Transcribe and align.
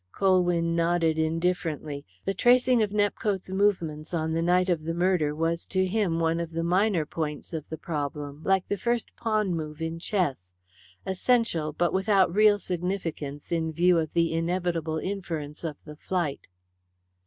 Colwyn 0.11 0.75
nodded 0.75 1.19
indifferently. 1.19 2.03
The 2.25 2.33
tracing 2.33 2.81
of 2.81 2.89
Nepcote's 2.89 3.51
movements 3.51 4.15
on 4.15 4.33
the 4.33 4.41
night 4.41 4.67
of 4.67 4.85
the 4.85 4.95
murder 4.95 5.35
was 5.35 5.67
to 5.67 5.85
him 5.85 6.19
one 6.19 6.39
of 6.39 6.53
the 6.53 6.63
minor 6.63 7.05
points 7.05 7.53
of 7.53 7.69
the 7.69 7.77
problem, 7.77 8.41
like 8.43 8.67
the 8.67 8.77
first 8.77 9.15
pawn 9.15 9.53
move 9.55 9.79
in 9.79 9.99
chess 9.99 10.53
essential, 11.05 11.71
but 11.71 11.93
without 11.93 12.33
real 12.33 12.57
significance, 12.57 13.51
in 13.51 13.71
view 13.71 13.99
of 13.99 14.11
the 14.13 14.33
inevitable 14.33 14.97
inference 14.97 15.63
of 15.63 15.77
the 15.85 15.95
flight. 15.97 16.47